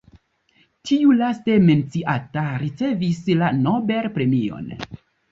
Tiu 0.91 1.11
laste 1.17 1.57
menciata 1.65 2.45
ricevis 2.63 3.19
la 3.41 3.51
Nobel 3.59 4.09
Premion. 4.17 4.73